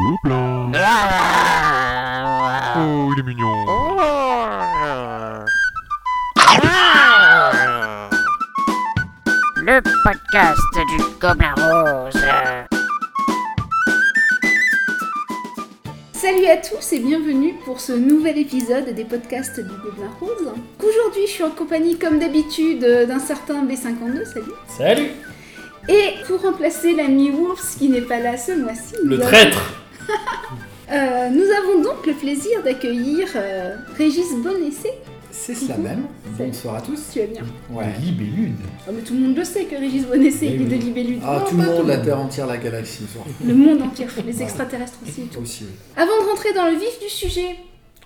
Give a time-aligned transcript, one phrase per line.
[0.00, 0.72] Gobelin.
[2.78, 3.52] Oh, il est mignon.
[9.56, 10.58] Le podcast
[10.88, 12.22] du Gobelin Rose.
[16.14, 20.54] Salut à tous et bienvenue pour ce nouvel épisode des podcasts du Gobelin Rose.
[20.82, 24.52] Aujourd'hui, je suis en compagnie, comme d'habitude, d'un certain B52, salut.
[24.68, 25.10] Salut
[25.90, 29.81] Et pour remplacer l'ami Wolves qui n'est pas là ce mois-ci, Le nous traître
[30.90, 34.90] Euh, nous avons donc le plaisir d'accueillir euh, Régis Bonessé.
[35.30, 36.04] C'est cela même.
[36.36, 37.00] Bonsoir à tous.
[37.12, 37.86] Tu vas bien Ouais.
[38.02, 38.56] Libellude.
[38.86, 40.74] Oh, mais Tout le monde le sait que Régis Bonessé Oui, est de.
[40.74, 41.20] Libellude.
[41.24, 43.04] Ah, Non, tout le monde, la Terre entière, la galaxie.
[43.44, 45.22] Le monde entier, les extraterrestres aussi.
[45.32, 45.40] tout.
[45.40, 45.64] Aussi.
[45.96, 47.56] Avant de rentrer dans le vif du sujet,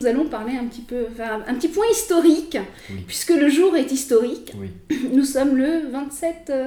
[0.00, 2.56] nous allons parler un petit peu, faire un petit point historique,
[2.90, 3.00] Oui.
[3.06, 4.52] puisque le jour est historique.
[4.56, 4.70] Oui.
[5.12, 6.66] Nous sommes le 27 euh,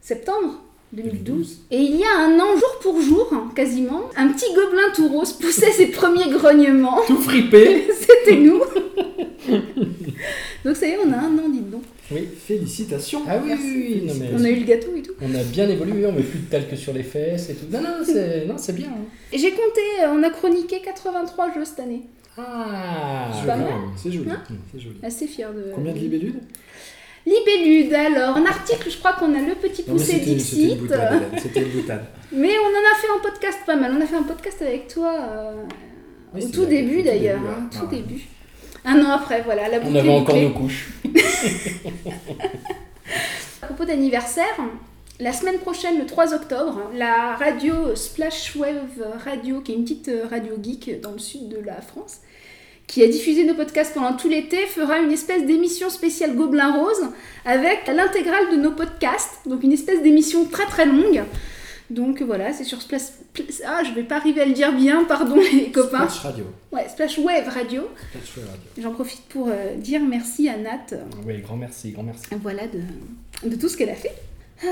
[0.00, 0.60] septembre
[0.92, 1.58] 2012.
[1.70, 5.08] Et il y a un an, jour pour jour, hein, quasiment, un petit gobelin tout
[5.08, 7.00] rose poussait ses premiers grognements.
[7.06, 8.60] Tout fripé C'était nous.
[10.64, 11.82] donc ça y est, on a un an, dites donc.
[12.10, 12.28] Oui.
[12.46, 13.22] Félicitations.
[13.26, 13.64] Ah oui, Merci.
[13.64, 15.12] oui, oui, non, mais On a eu le gâteau et tout.
[15.20, 17.66] on a bien évolué, on met plus de talc sur les fesses et tout.
[17.70, 18.88] Non, non, c'est, non, c'est bien.
[18.88, 19.04] hein.
[19.32, 22.02] Et j'ai compté, euh, on a chroniqué 83 jeux cette année.
[22.36, 23.64] Ah, C'est pas bon.
[23.64, 23.72] mal.
[23.96, 24.30] C'est joli.
[24.30, 24.96] Hein C'est joli.
[25.02, 25.72] Assez fier de...
[25.74, 26.40] Combien de libellules?
[27.26, 30.78] Libellude, alors, en article, je crois qu'on a le petit poussé Dixit.
[31.38, 32.04] C'était boutade.
[32.32, 33.92] Mais on en a fait un podcast pas mal.
[33.96, 35.52] On a fait un podcast avec toi euh,
[36.34, 37.38] Oui, au tout début d'ailleurs.
[37.40, 37.96] hein, tout Ah ouais.
[37.98, 38.22] début.
[38.84, 40.90] Un an après, voilà, la On avait encore nos couches.
[43.62, 44.56] À propos d'anniversaire,
[45.20, 50.08] la semaine prochaine, le 3 octobre, la radio Splash Wave Radio, qui est une petite
[50.08, 52.18] euh, radio geek dans le sud de la France,
[52.86, 57.06] qui a diffusé nos podcasts pendant tout l'été, fera une espèce d'émission spéciale Gobelin Rose
[57.44, 61.22] avec l'intégrale de nos podcasts, donc une espèce d'émission très très longue.
[61.90, 63.02] Donc voilà, c'est sur Splash.
[63.66, 66.08] Ah, je vais pas arriver à le dire bien, pardon les copains.
[66.08, 66.44] Splash Radio.
[66.70, 67.82] Ouais, Splash Wave Radio.
[68.10, 68.82] Splash Wave Radio.
[68.82, 70.86] J'en profite pour euh, dire merci à Nat.
[71.26, 72.24] Oui, grand merci, grand merci.
[72.42, 74.12] voilà de, de tout ce qu'elle a fait.
[74.64, 74.68] Ah,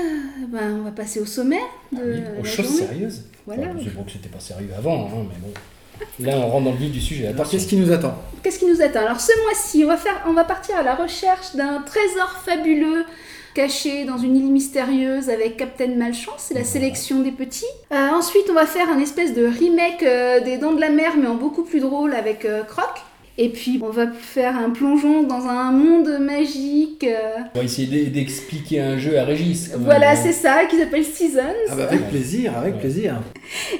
[0.47, 1.59] ben, on va passer au sommaire
[1.91, 2.87] de Ah oui, la aux choses journée.
[2.87, 3.23] sérieuses.
[3.45, 3.67] Voilà.
[3.69, 5.53] Enfin, c'est bon que c'était pas sérieux avant, hein, mais bon.
[6.19, 7.27] Là, on rentre dans le vif du sujet.
[7.27, 7.57] Alors, Attention.
[7.57, 10.33] qu'est-ce qui nous attend Qu'est-ce qui nous attend Alors ce mois-ci, on va faire, on
[10.33, 13.05] va partir à la recherche d'un trésor fabuleux
[13.53, 17.65] caché dans une île mystérieuse avec Captain Malchance, c'est la sélection des petits.
[17.91, 21.13] Euh, ensuite, on va faire un espèce de remake euh, des Dents de la Mer,
[21.17, 23.01] mais en beaucoup plus drôle avec euh, Croc.
[23.37, 27.03] Et puis, on va faire un plongeon dans un monde magique.
[27.05, 29.69] euh, On va essayer d'e- d'expliquer un jeu à Régis.
[29.69, 30.15] quand même, voilà, hein.
[30.15, 31.39] c'est ça, qui s'appelle Seasons.
[31.69, 32.79] ah bah, Avec plaisir, avec Ouais.
[32.81, 33.21] plaisir.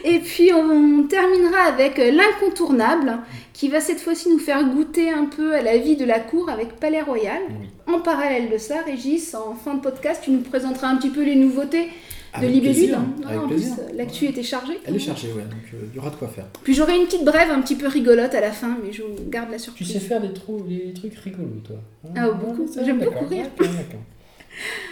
[0.06, 3.18] Et puis on terminera avec euh, l'incontournable,
[3.54, 6.50] qui va cette fois-ci nous faire goûter un peu à la vie de la cour
[6.50, 7.42] avec Palais Royal.
[7.50, 7.94] Oui.
[7.94, 11.24] En parallèle de ça, Régis, en fin de podcast, tu nous présenteras un petit peu
[11.24, 11.88] les nouveautés
[12.40, 12.94] de Libellule.
[12.94, 13.06] hein.
[13.28, 13.76] avec en plaisir.
[13.76, 14.80] plus, l'actu était chargée.
[14.86, 16.46] Elle est chargée, ouais, donc euh, il y aura de quoi faire.
[16.64, 19.16] Puis j'aurai une petite brève un petit peu rigolote à la fin, mais je vous
[19.30, 19.92] garde la Tu surprise.
[19.92, 21.76] sais faire des, trous, des trucs rigolos, toi.
[22.16, 22.68] Ah, beaucoup.
[22.72, 23.46] ça, J'aime beaucoup rire.
[23.58, 24.00] d'accord, d'accord.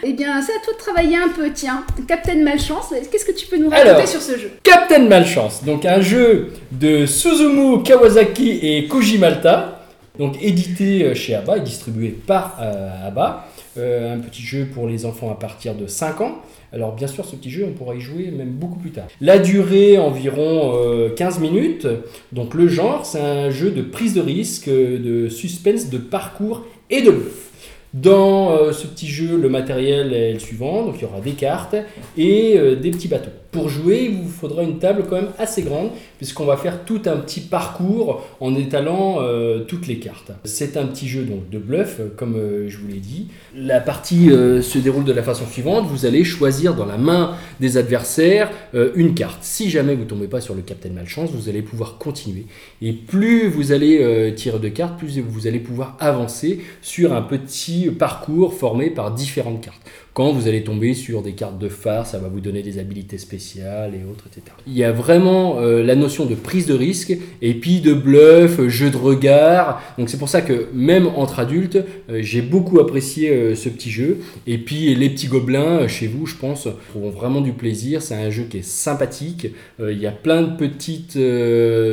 [0.02, 1.84] Eh bien, c'est à toi de travailler un peu, tiens.
[2.08, 4.08] Captain Malchance, qu'est-ce que tu peux nous raconter Alors.
[4.08, 4.50] sur ce jeu?
[4.62, 9.82] Captain Malchance, donc un jeu de Suzumu Kawasaki et Koji Malta,
[10.18, 13.46] donc édité euh, chez ABBA et distribué par euh, ABBA.
[13.78, 16.38] Euh, un petit jeu pour les enfants à partir de 5 ans.
[16.72, 19.08] Alors bien sûr, ce petit jeu, on pourra y jouer même beaucoup plus tard.
[19.20, 21.86] La durée, environ euh, 15 minutes.
[22.32, 26.64] Donc le genre, c'est un jeu de prise de risque, euh, de suspense, de parcours
[26.88, 27.50] et de bluff.
[27.92, 31.32] Dans euh, ce petit jeu, le matériel est le suivant, donc il y aura des
[31.32, 31.74] cartes
[32.16, 33.30] et euh, des petits bateaux.
[33.50, 37.02] Pour jouer, il vous faudra une table quand même assez grande, puisqu'on va faire tout
[37.06, 40.30] un petit parcours en étalant euh, toutes les cartes.
[40.44, 42.36] C'est un petit jeu donc de bluff, comme
[42.68, 43.26] je vous l'ai dit.
[43.56, 47.76] La partie se déroule de la façon suivante, vous allez choisir dans la main des
[47.76, 48.52] adversaires
[48.94, 49.42] une carte.
[49.42, 52.46] Si jamais vous tombez pas sur le Captain Malchance, vous allez pouvoir continuer.
[52.80, 57.79] Et plus vous allez tirer de cartes, plus vous allez pouvoir avancer sur un petit
[57.88, 59.80] parcours formé par différentes cartes.
[60.12, 63.16] Quand vous allez tomber sur des cartes de phare, ça va vous donner des habilités
[63.16, 64.56] spéciales et autres, etc.
[64.66, 68.58] Il y a vraiment euh, la notion de prise de risque et puis de bluff,
[68.58, 69.80] euh, jeu de regard.
[69.98, 71.78] Donc c'est pour ça que même entre adultes,
[72.10, 74.18] euh, j'ai beaucoup apprécié ce petit jeu.
[74.48, 78.02] Et puis les petits gobelins, chez vous, je pense, trouveront vraiment du plaisir.
[78.02, 79.48] C'est un jeu qui est sympathique.
[79.78, 81.18] Il y a plein de petites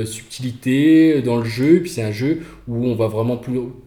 [0.06, 1.76] subtilités dans le jeu.
[1.76, 3.40] Et puis c'est un jeu où on va vraiment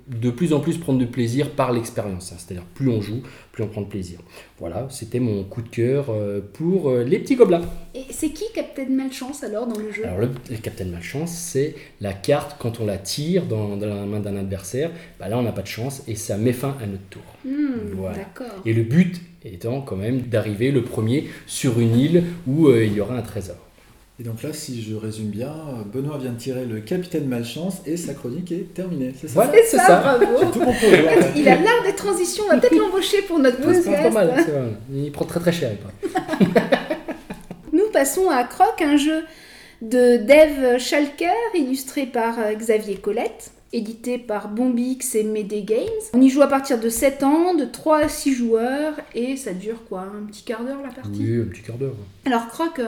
[0.09, 2.33] de plus en plus prendre du plaisir par l'expérience.
[2.37, 3.23] C'est-à-dire plus on joue,
[3.61, 4.19] plus on prend de plaisir.
[4.59, 7.63] Voilà, c'était mon coup de cœur euh, pour euh, les petits gobelins.
[7.95, 10.05] Et c'est qui Captain Malchance alors dans le jeu?
[10.05, 14.07] Alors le, le Captain Malchance, c'est la carte quand on la tire dans, dans la
[14.07, 14.91] main d'un adversaire.
[15.19, 17.23] Bah là, on n'a pas de chance et ça met fin à notre tour.
[17.45, 18.19] Hmm, Voilà.
[18.19, 18.63] D'accord.
[18.67, 22.93] Et le but étant quand même d'arriver le premier sur une île où euh, il
[22.95, 23.57] y aura un trésor.
[24.21, 25.51] Et donc là, si je résume bien,
[25.95, 29.15] Benoît vient de tirer le capitaine malchance et sa chronique est terminée.
[29.19, 30.01] C'est ça C'est ça, ça.
[30.19, 30.27] bravo.
[30.53, 30.61] Tout.
[31.37, 34.13] Il a l'art des transitions, on va peut-être l'embaucher pour notre C'est pas podcast.
[34.15, 34.69] mal, c'est vrai.
[34.93, 35.71] Il prend très très cher.
[35.73, 36.49] il.
[37.73, 39.25] Nous passons à Croc, un jeu
[39.81, 45.87] de Dave Schalker, illustré par euh, Xavier Colette, édité par Bombix et Mede Games.
[46.13, 49.53] On y joue à partir de 7 ans, de 3 à 6 joueurs, et ça
[49.53, 51.21] dure quoi Un petit quart d'heure la partie?
[51.21, 51.95] Oui, un petit quart d'heure.
[52.25, 52.87] Alors Croc, euh,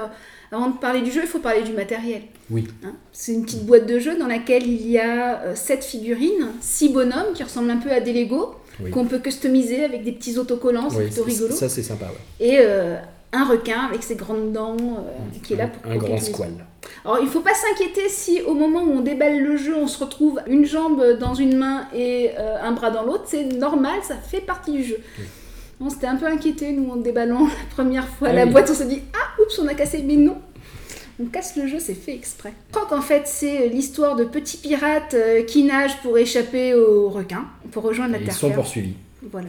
[0.51, 2.23] avant de parler du jeu, il faut parler du matériel.
[2.51, 2.67] Oui.
[2.85, 6.89] Hein, C'est une petite boîte de jeu dans laquelle il y a 7 figurines, 6
[6.91, 8.91] bonhommes qui ressemblent un peu à des Lego, Oui.
[8.91, 11.55] qu'on peut customiser avec des petits autocollants, c'est Oui, plutôt rigolo.
[11.55, 12.07] Ça, c'est sympa.
[12.07, 12.47] ouais.
[12.47, 12.97] Et euh,
[13.33, 16.21] un requin avec ses grandes dents euh, qui est là pour Un grand tous les
[16.21, 16.51] squal.
[17.05, 20.03] alors, il faut pas s'inquiéter si au moment où on déballe le jeu, on se
[20.03, 23.25] retrouve une jambe dans une main et euh, un bras dans l'autre.
[23.27, 24.99] C'est normal, ça fait partie du jeu.
[25.81, 28.51] On s'était un peu inquiété, nous, en déballant la première fois Ah la oui.
[28.51, 28.69] boîte.
[28.71, 30.03] On s'est dit, ah, oups, on a cassé.
[30.07, 30.37] Mais non,
[31.21, 32.53] on casse le jeu, c'est fait exprès.
[32.71, 37.47] Croc, en fait, c'est l'histoire de petits pirates euh, qui nagent pour échapper aux requins,
[37.73, 38.95] pour rejoindre la Et Ils terre sont poursuivis.
[39.31, 39.49] Voilà.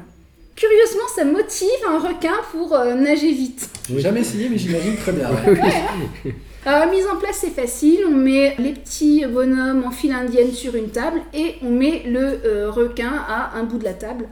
[0.55, 3.69] Curieusement, ça motive un requin pour euh, nager vite.
[3.89, 5.29] J'ai jamais essayé, mais j'imagine très bien.
[5.47, 6.35] ouais.
[6.65, 8.05] Alors, la mise en place, c'est facile.
[8.07, 12.39] On met les petits bonhommes en file indienne sur une table et on met le
[12.45, 14.29] euh, requin à un bout de la table,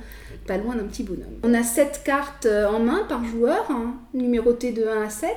[0.47, 1.39] pas loin d'un petit bonhomme.
[1.43, 5.29] On a 7 cartes euh, en main par joueur, hein, numérotées de 1 à 7.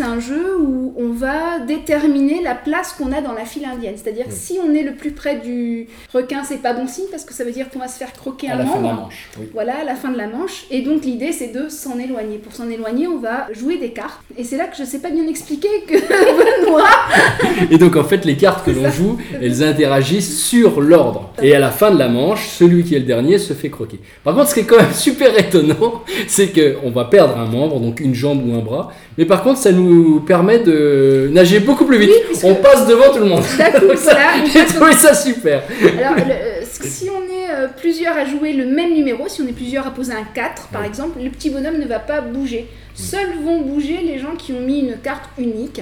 [0.00, 3.92] C'est un jeu où on va déterminer la place qu'on a dans la file indienne.
[4.02, 4.36] C'est-à-dire que Oui.
[4.40, 7.44] si on est le plus près du requin, c'est pas bon signe parce que ça
[7.44, 9.02] veut dire qu'on va se faire croquer À un la fin de la membre.
[9.02, 9.28] manche.
[9.38, 9.48] Oui.
[9.52, 10.64] Voilà, à la fin de la manche.
[10.70, 12.38] Et donc l'idée, c'est de s'en éloigner.
[12.38, 14.22] Pour s'en éloigner, on va jouer des cartes.
[14.38, 15.96] Et c'est là que je sais pas bien expliquer que
[17.70, 21.28] Et donc en fait les cartes que l'on joue, elles interagissent sur l'ordre.
[21.42, 24.00] Et à la fin de la manche, celui qui est le dernier se fait croquer.
[24.24, 27.44] Par contre, ce qui est quand même super étonnant, c'est que on va perdre un
[27.44, 28.94] membre, donc une jambe ou un bras.
[29.18, 29.89] Mais par contre, ça nous
[30.26, 32.10] permet de nager beaucoup plus vite.
[32.30, 33.42] Oui, On passe devant tout le monde.
[33.42, 34.16] coup, ça,
[34.52, 35.62] J'ai trouvé ça super.
[35.98, 39.46] Alors, le- euh, si on est euh, plusieurs à jouer le même numéro, si on
[39.48, 42.66] est plusieurs à poser un 4 par exemple, le petit bonhomme ne va pas bouger.
[42.94, 45.80] Seuls vont bouger les gens qui ont mis une carte unique.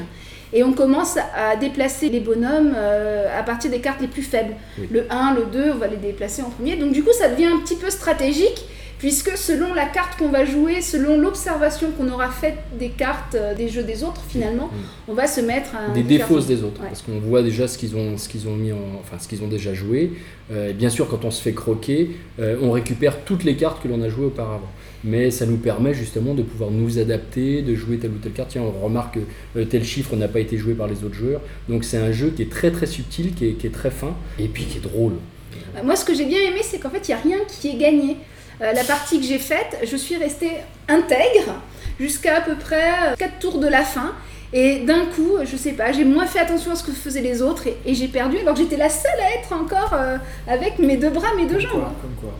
[0.55, 4.55] Et on commence à déplacer les bonhommes euh, à partir des cartes les plus faibles.
[4.79, 4.89] Oui.
[4.91, 6.77] Le 1, le 2, on va les déplacer en premier.
[6.77, 8.65] Donc du coup, ça devient un petit peu stratégique,
[8.99, 13.55] puisque selon la carte qu'on va jouer, selon l'observation qu'on aura faite des cartes euh,
[13.55, 14.71] des jeux des autres, finalement,
[15.07, 16.81] on va se mettre à Des défausses des autres.
[16.81, 16.89] Ouais.
[16.89, 19.43] Parce qu'on voit déjà ce qu'ils ont, ce qu'ils ont mis en, enfin ce qu'ils
[19.43, 20.13] ont déjà joué.
[20.51, 22.11] Euh, bien sûr, quand on se fait croquer,
[22.41, 24.71] euh, on récupère toutes les cartes que l'on a jouées auparavant.
[25.05, 28.51] Mais ça nous permet justement de pouvoir nous adapter, de jouer telle ou telle carte.
[28.51, 31.41] Tiens, on remarque que euh, tel chiffre n'a pas été joué par les autres joueurs.
[31.69, 34.17] Donc c'est un jeu qui est très très subtil, qui est, qui est très fin
[34.39, 35.13] et puis qui est drôle.
[35.85, 37.77] Moi, ce que j'ai bien aimé, c'est qu'en fait, il n'y a rien qui est
[37.77, 38.17] gagné.
[38.61, 40.51] Euh, la partie que j'ai faite, je suis restée
[40.89, 41.55] intègre
[42.01, 44.13] jusqu'à à peu près 4 tours de la fin.
[44.53, 47.43] Et d'un coup, je sais pas, j'ai moins fait attention à ce que faisaient les
[47.43, 50.17] autres et, et j'ai perdu alors que j'étais la seule à être encore euh,
[50.47, 51.71] avec mes deux bras, mes deux Comme jambes.
[51.73, 52.35] quoi, comme quoi.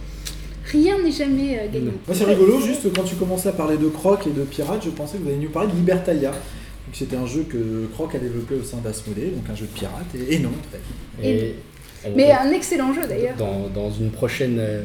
[0.73, 1.93] Rien n'est jamais euh, gagné.
[2.07, 4.91] Moi, c'est rigolo, juste quand tu commençais à parler de Croc et de Pirate, je
[4.91, 6.31] pensais que vous alliez nous parler de Libertalia.
[6.31, 9.79] Donc, C'était un jeu que Croc a développé au sein d'Asmodée, donc un jeu de
[9.79, 11.29] pirate, et, et non, en fait.
[11.29, 11.55] Et
[12.17, 13.37] Mais un excellent jeu d'ailleurs.
[13.37, 14.83] dans, dans une prochaine, euh,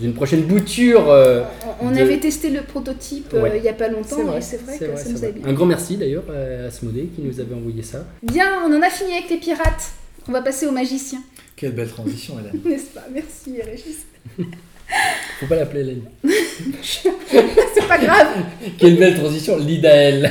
[0.00, 1.10] une prochaine bouture.
[1.10, 1.42] euh,
[1.80, 4.38] On, on de- avait testé le prototype euh, il y a pas longtemps c'est vrai,
[4.38, 5.46] et c'est vrai que vrai, ça nous a bien.
[5.46, 8.04] Un grand merci d'ailleurs à Asmodée qui nous avait envoyé ça.
[8.22, 9.92] Bien, on en a fini avec les pirates.
[10.28, 11.22] On va passer aux magiciens,
[11.56, 12.60] Quelle belle transition, Hélène.
[12.64, 13.04] n'est-ce pas?
[13.12, 14.06] Merci Régis.
[15.42, 16.02] Faut pas l'appeler Hélène.
[17.74, 18.28] C'est pas grave.
[18.78, 20.30] Quelle belle transition, Lidaël.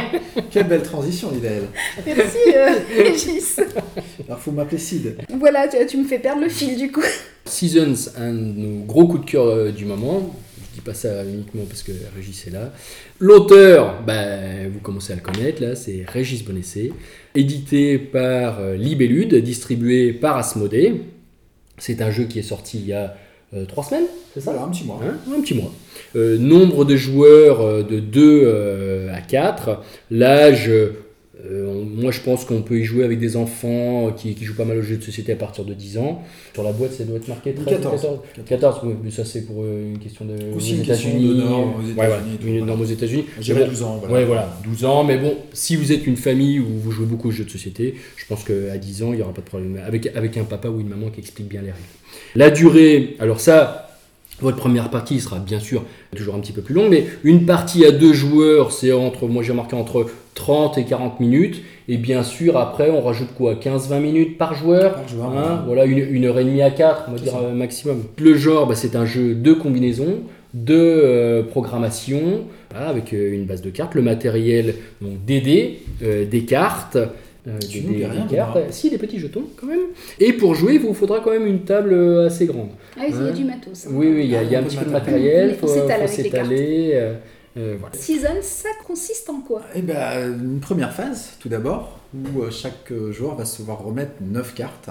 [0.50, 1.62] Quelle belle transition, Lidaël.
[2.04, 2.68] Merci euh,
[3.02, 3.58] Régis.
[4.26, 5.16] Alors, faut m'appeler Sid.
[5.30, 7.00] Voilà, tu, tu me fais perdre le fil du coup.
[7.46, 10.36] Seasons, un de nos gros coups de cœur euh, du moment.
[10.58, 12.70] Je dis pas ça uniquement parce que Régis est là.
[13.18, 16.92] L'auteur, ben, vous commencez à le connaître là, c'est Régis Bonessé.
[17.34, 21.00] Édité par euh, Libellude, distribué par Asmodée.
[21.78, 23.16] C'est un jeu qui est sorti il y a
[23.52, 25.00] euh, trois semaines, c'est ça Voilà, un petit mois.
[25.04, 25.72] Hein, un petit mois.
[26.14, 29.82] Euh, nombre de joueurs euh, de 2 à 4.
[30.12, 30.70] L'âge,
[31.46, 34.56] euh, moi je pense qu'on peut y jouer avec des enfants euh, qui, qui jouent
[34.56, 36.22] pas mal aux jeux de société à partir de 10 ans.
[36.54, 38.00] Sur la boîte, ça doit être marqué 13 ou 14.
[38.02, 38.18] 14.
[38.46, 41.40] 14, oui, mais ça c'est pour euh, une question de Aussi aux États-Unis.
[41.42, 42.64] aux Ouais, ouais, voilà.
[42.66, 43.24] norme aux États-Unis.
[43.40, 44.14] J'irai bon, 12 ans, voilà.
[44.14, 47.28] Ouais, voilà, 12 ans, mais bon, si vous êtes une famille où vous jouez beaucoup
[47.28, 49.80] aux jeux de société, je pense qu'à 10 ans, il n'y aura pas de problème.
[49.86, 51.84] Avec, avec un papa ou une maman qui explique bien les règles.
[52.34, 53.89] La durée, alors ça,
[54.40, 55.84] votre première partie sera bien sûr
[56.16, 59.42] toujours un petit peu plus longue, mais une partie à deux joueurs, c'est entre, moi
[59.42, 64.00] j'ai marqué entre 30 et 40 minutes, et bien sûr, après, on rajoute quoi 15-20
[64.00, 65.66] minutes par joueur Par joueur, Hein, ouais.
[65.66, 67.38] voilà, une, une heure et demie à quatre, on va dire ça.
[67.40, 68.04] euh, maximum.
[68.18, 70.20] Le genre, bah, c'est un jeu de combinaison,
[70.54, 75.78] de euh, programmation, voilà, avec euh, une base de cartes, le matériel, donc des dés,
[76.02, 76.96] euh, des cartes,
[77.50, 78.58] euh, Tu des, rien, des cartes.
[78.70, 79.78] Si, des petits jetons quand même.
[80.18, 82.70] Et pour jouer, il vous faudra quand même une table euh, assez grande.
[82.98, 83.32] Ah, il y a Ouais.
[83.32, 83.86] du matos.
[83.86, 83.90] hein.
[83.92, 85.56] Oui, oui, il y a, il y a un petit peu de matériel.
[85.62, 85.74] On faut,
[86.06, 86.90] s'étaler.
[86.94, 87.14] euh,
[87.56, 87.94] euh, voilà.
[87.96, 89.62] Season, ça consiste en quoi?
[89.74, 94.12] Eh ben, une première phase, tout d'abord, où euh, chaque joueur va se voir remettre
[94.20, 94.88] 9 cartes.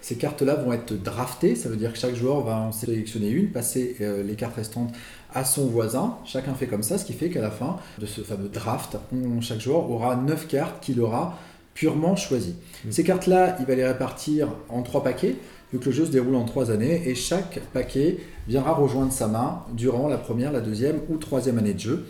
[0.00, 3.48] Ces cartes-là vont être draftées, ça veut dire que chaque joueur va en sélectionner une,
[3.48, 4.92] passer les cartes restantes
[5.32, 6.18] à son voisin.
[6.26, 9.40] Chacun fait comme ça, ce qui fait qu'à la fin de ce fameux draft, on-
[9.40, 11.38] chaque joueur aura 9 cartes qu'il aura
[11.74, 12.56] purement choisies.
[12.84, 12.90] Mm.
[12.90, 15.36] Ces cartes-là, il va les répartir en 3 paquets,
[15.72, 19.26] vu que le jeu se déroule en 3 années, et chaque paquet viendra rejoindre sa
[19.26, 22.06] main durant la première, la deuxième ou troisième année de jeu.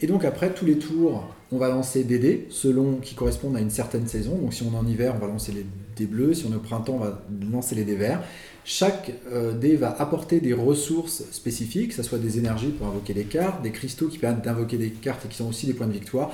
[0.00, 3.60] Et donc après, tous les tours, on va lancer des dés selon qui correspondent à
[3.60, 4.36] une certaine saison.
[4.36, 5.64] Donc si on est en hiver, on va lancer les
[5.96, 6.34] dés bleus.
[6.34, 8.20] Si on est au printemps, on va lancer les dés verts.
[8.66, 13.12] Chaque euh, dé va apporter des ressources spécifiques, que ce soit des énergies pour invoquer
[13.12, 15.86] des cartes, des cristaux qui permettent d'invoquer des cartes et qui sont aussi des points
[15.86, 16.30] de victoire,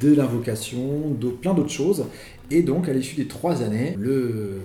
[0.00, 2.04] de l'invocation, d'au- plein d'autres choses.
[2.50, 4.60] Et donc à l'issue des trois années, le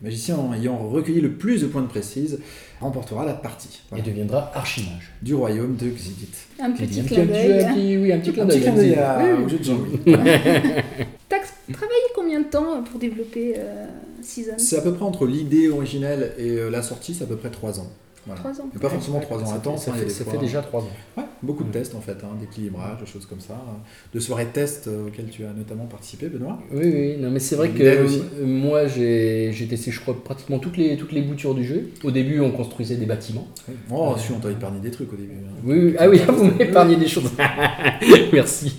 [0.00, 2.38] magicien ayant recueilli le plus de points de précise
[2.80, 4.04] remportera la partie Et Voilà.
[4.04, 5.12] deviendra archimage.
[5.22, 6.28] du royaume de Xigit.
[6.60, 7.98] Un petit clin d'œil.
[7.98, 8.62] Oui, un petit clin Un petit d'œil.
[8.62, 9.44] clin d'œil à- Oui, oui.
[9.44, 9.98] au jeu de Jean-Louis.
[10.04, 11.38] T'as
[11.72, 13.86] travaillé combien de pour développer euh,
[14.22, 17.36] Season C'est à peu près entre l'idée originelle et euh, la sortie, c'est à peu
[17.36, 17.90] près 3 ans.
[18.26, 18.40] Voilà.
[18.40, 18.68] Trois ans.
[18.74, 20.32] Mais pas forcément 3 ans Ça ça hein, il y a fait- des ça fois-
[20.32, 20.88] fait déjà 3 ans.
[21.16, 23.54] Ouais, beaucoup de tests en fait, hein, d'équilibrage, de choses comme ça.
[23.54, 23.78] hein.
[24.12, 26.58] De soirées tests euh, auxquelles tu as notamment participé, Benoît.
[26.72, 28.06] Oui, oui, non, mais c'est vrai que euh,
[28.44, 31.90] moi j'ai j'ai testé, je crois, pratiquement toutes les, toutes les boutures du jeu.
[32.02, 33.46] Au début, on construisait des bâtiments.
[33.90, 34.18] Oh, Ouais.
[34.20, 35.34] si on t'a épargné des trucs au début.
[35.34, 35.60] hein.
[35.64, 35.94] Oui, oui.
[35.98, 37.30] ah oui, vous m'épargnez des choses.
[38.32, 38.76] Merci.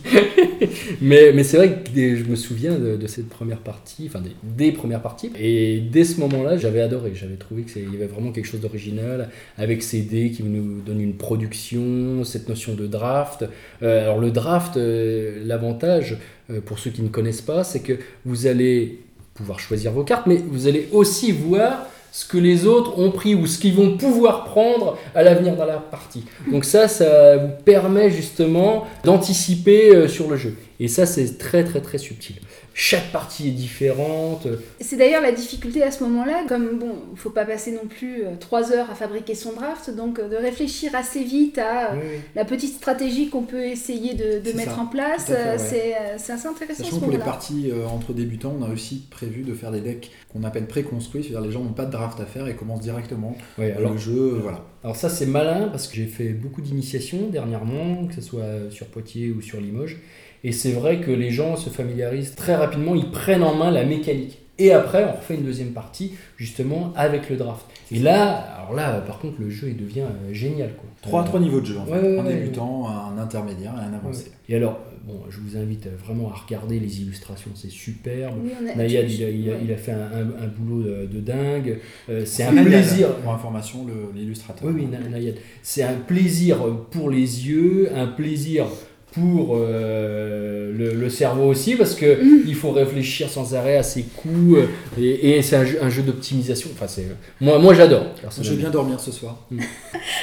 [1.02, 4.32] mais mais c'est vrai que je me souviens de, de cette première partie, enfin des,
[4.44, 5.32] des premières parties.
[5.40, 7.12] Et dès ce moment-là, j'avais adoré.
[7.16, 11.02] J'avais trouvé qu'il y avait vraiment quelque chose d'original avec ces dés qui nous donnent
[11.02, 13.46] une production, cette notion de draft.
[13.84, 16.18] Euh, alors le draft, euh, l'avantage
[16.50, 17.94] euh, pour ceux qui ne connaissent pas, c'est que
[18.26, 19.00] vous allez
[19.34, 23.36] pouvoir choisir vos cartes, mais vous allez aussi voir ce que les autres ont pris
[23.36, 26.26] ou ce qu'ils vont pouvoir prendre à l'avenir dans la partie.
[26.52, 30.56] Donc ça, ça vous permet justement d'anticiper sur le jeu.
[30.80, 32.36] Et ça, c'est très très très subtil.
[32.74, 34.48] Chaque partie est différente.
[34.80, 38.24] C'est d'ailleurs la difficulté à ce moment-là, comme bon, il faut pas passer non plus
[38.24, 42.18] euh, trois heures à fabriquer son draft, donc euh, de réfléchir assez vite à euh,
[42.36, 45.58] la petite stratégie qu'on peut essayer de, mettre ça, en place, ouais.
[45.58, 48.70] c'est c'est assez intéressant ce Sachant que pour les parties euh, entre débutants, on a
[48.70, 51.92] aussi prévu de faire des decks qu'on appelle préconstruits, c'est-à-dire les gens n'ont pas de
[51.92, 54.36] draft à faire et commencent directement Ouais, alors, le jeu.
[54.36, 54.66] euh, voilà.
[54.84, 58.88] alors ça, c'est malin parce que j'ai fait beaucoup d'initiations dernièrement, que ce soit sur
[58.88, 59.98] Poitiers ou sur Limoges.
[60.44, 63.84] Et c'est vrai que les gens se familiarisent très rapidement, ils prennent en main la
[63.86, 64.40] mécanique.
[64.60, 67.64] Et après, on refait une deuxième partie, justement, avec le draft.
[67.92, 70.70] Et là, alors là, par contre, le jeu, il devient euh, génial.
[70.74, 70.90] Quoi.
[71.04, 71.92] Trois, Euh, trois niveaux de jeu, en fait.
[71.92, 72.34] ouais, ouais, un ouais.
[72.34, 74.32] débutant, un intermédiaire et un avancé.
[74.50, 78.34] Et alors, euh, bon, je vous invite vraiment à regarder les illustrations, c'est superbe.
[78.44, 79.60] Oui, on a- Nayad, il a, il a- ouais.
[79.64, 81.78] il a fait un, un- un boulot de, de dingue.
[82.10, 83.14] Euh, c'est un Nayad, plaisir.
[83.18, 84.68] Pour information, le- l'illustrateur.
[84.68, 85.36] Oui, oui, Na- Nayad.
[85.62, 86.58] C'est un plaisir
[86.90, 88.66] pour les yeux, un plaisir
[89.14, 92.44] pour euh, le, le cerveau aussi, parce que Mm.
[92.48, 94.68] il faut réfléchir sans arrêt à ses coups, euh,
[95.00, 96.70] et, et c'est un jeu, un jeu d'optimisation.
[96.74, 97.08] Enfin, c'est
[97.42, 98.06] moi, moi j'adore.
[98.42, 99.48] Je vais bien dormir ce soir.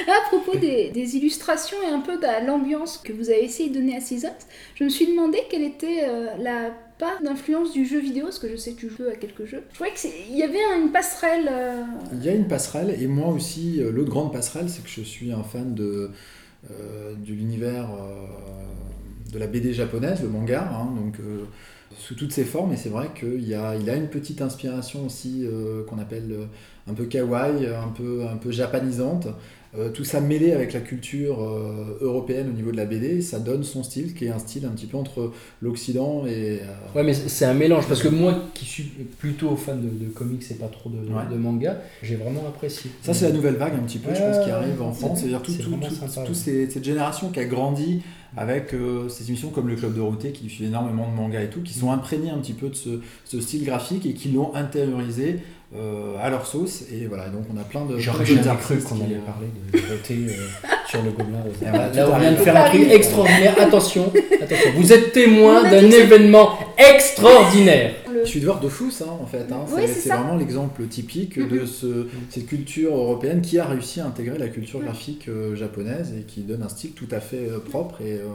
[0.06, 3.74] À propos des, des illustrations et un peu de l'ambiance que vous avez essayé de
[3.74, 4.28] donner à Seasons,
[4.74, 8.48] je me suis demandé quelle était euh, la part d'influence du jeu vidéo, parce que
[8.48, 9.62] je sais que tu joues à quelques jeux.
[9.70, 11.48] Je trouvais qu'il y avait une passerelle.
[11.50, 15.00] euh, Il y a une passerelle, et moi aussi, l'autre grande passerelle, c'est que je
[15.02, 16.10] suis un fan de,
[16.70, 18.26] de l'univers euh,
[19.34, 21.44] de la BD japonaise, le manga, hein, donc euh,
[21.98, 25.98] sous toutes ses formes, et c'est vrai qu'il a, une petite inspiration aussi euh, qu'on
[25.98, 26.46] appelle euh,
[26.88, 29.26] un peu kawaii, un peu, un peu japanisante.
[29.76, 33.40] Euh, tout ça mêlé avec la culture euh, européenne au niveau de la BD, ça
[33.40, 36.60] donne son style, qui est un style un petit peu entre l'Occident et...
[36.62, 38.84] euh, Ouais, mais c'est un mélange parce que moi qui suis
[39.18, 41.22] plutôt fan de, de comics et pas trop de, de- Ouais.
[41.28, 42.90] de manga, j'ai vraiment apprécié.
[43.02, 45.18] Ça, c'est la nouvelle vague un petit peu, je pense, qui arrive en France.
[45.20, 48.02] C'est-à-dire tout, tout, tout- toute cette génération qui a grandi
[48.36, 48.74] avec
[49.08, 51.90] ces émissions comme le Club Dorothée qui diffuse énormément de mangas et tout, qui sont
[51.92, 55.38] imprégnés un petit peu de ce, ce style graphique et qui l'ont intériorisé
[55.76, 56.82] euh, à leur sauce.
[56.92, 57.98] Et voilà, donc on a plein de.
[57.98, 61.54] J'aurais jamais cru qu'on allait euh, parler de Dorothée euh, sur le Gobelin Rose.
[61.62, 63.54] Là, tout on vient de faire un truc extraordinaire.
[63.60, 64.70] Attention, attention.
[64.76, 67.92] Vous êtes témoin d'un événement extraordinaire.
[68.12, 69.46] le- Je suis de fous, hein, en fait.
[69.50, 69.64] hein.
[69.74, 70.16] Oui, C'est ça.
[70.16, 74.80] vraiment l'exemple typique de ce, cette culture européenne qui a réussi à intégrer la culture
[74.80, 78.26] graphique euh, japonaise et qui donne un style tout à fait euh, propre et, euh,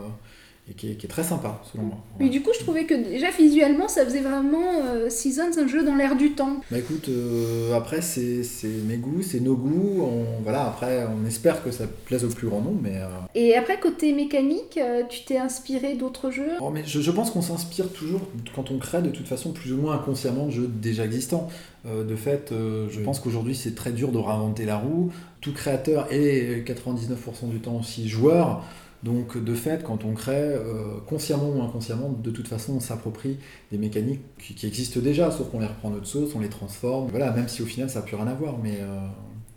[0.70, 1.96] et qui est, qui est très sympa selon moi.
[2.18, 5.84] Mais du coup, je trouvais que déjà visuellement, ça faisait vraiment euh, Seasons un jeu
[5.84, 6.60] dans l'air du temps.
[6.70, 8.42] Bah écoute, euh, après c'est
[8.86, 10.02] mes goûts, c'est nos goûts.
[10.02, 13.56] On, voilà, après on espère que ça plaise au plus grand nombre, mais, euh, Et
[13.56, 16.52] après, côté mécanique, euh, tu t'es inspiré d'autres jeux?
[16.60, 18.20] Oh, mais je, je pense qu'on s'inspire toujours
[18.54, 21.48] quand on crée de toute façon plus ou moins inconsciemment de jeux déjà existants.
[21.86, 25.10] Euh, de fait, euh, je pense qu'aujourd'hui c'est très dur de réinventer la roue.
[25.40, 28.64] Tout créateur est 99% du temps aussi joueur.
[29.02, 33.38] Donc de fait, quand on crée, euh, consciemment ou inconsciemment, de toute façon, on s'approprie
[33.72, 37.08] des mécaniques qui, qui existent déjà, sauf qu'on les reprend notre sauce, on les transforme.
[37.08, 39.06] Voilà, même si au final ça n'a plus rien à voir, mais euh,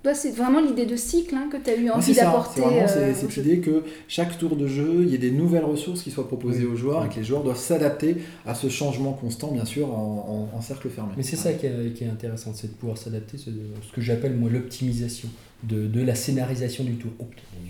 [0.04, 2.62] Toi, c'est vraiment l'idée de cycle hein, que tu as eu envie d'apporter.
[2.88, 3.42] c'est euh, cette jeu.
[3.42, 6.66] idée que chaque tour de jeu, il y ait des nouvelles ressources qui soient proposées
[6.66, 6.74] Oui.
[6.74, 7.08] aux joueurs Oui.
[7.10, 10.62] et que les joueurs doivent s'adapter à ce changement constant, bien sûr, en, en- en
[10.62, 11.14] cercle fermé.
[11.16, 13.94] Mais c'est ça qui est, qui est intéressant, c'est de pouvoir s'adapter, c'est de- ce
[13.96, 15.30] que j'appelle moi l'optimisation
[15.64, 17.12] de, de la scénarisation du tour.
[17.20, 17.24] Oh,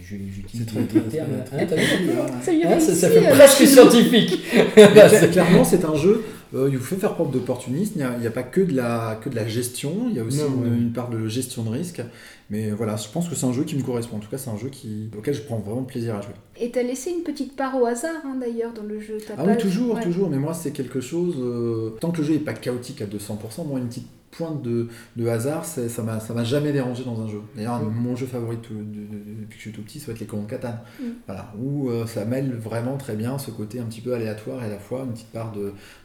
[0.03, 1.67] j'utilise C'est très, très, hein, très,
[2.41, 4.39] Ça Hein, ça, fait euh, presque scientifique.
[5.31, 8.43] Clairement, c'est un jeu, euh, il vous fait faire preuve d'opportunisme, il n'y a, pas
[8.43, 10.77] que de, la, que de la gestion, il y a aussi Non, une, ouais.
[10.77, 12.01] une part de gestion de risque.
[12.49, 14.17] Mais voilà, je pense que c'est un jeu qui me correspond.
[14.17, 16.33] En tout cas, c'est un jeu qui, auquel je prends vraiment plaisir à jouer.
[16.59, 19.17] Et t'as laissé une petite part au hasard hein, d'ailleurs dans le jeu.
[19.25, 20.03] T'as Ah pas- oui, toujours, ouais.
[20.03, 20.29] toujours.
[20.29, 21.35] Mais moi, c'est quelque chose.
[21.39, 24.87] euh, tant que le jeu n'est pas chaotique à 200%, moi, une petite pointe de,
[25.15, 27.41] de hasard, ça m'a ça m'a jamais dérangé dans un jeu.
[27.55, 27.93] D'ailleurs, Mm.
[27.95, 30.19] mon jeu favori de- de- de- depuis que je suis tout petit, ça va être
[30.19, 30.75] les commandes Catan.
[30.99, 31.03] Mm.
[31.27, 34.65] Voilà, où euh, ça mêle vraiment très bien ce côté un petit peu aléatoire et
[34.65, 35.53] à la fois une petite part